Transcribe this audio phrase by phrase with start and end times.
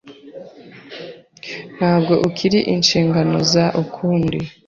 [1.75, 4.39] Ntabwo ukiri inshingano za ukundi.